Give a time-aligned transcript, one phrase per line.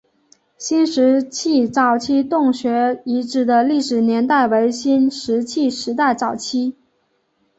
[0.57, 6.75] 新石器早期洞穴遗址的历史年代为新石器时代早期。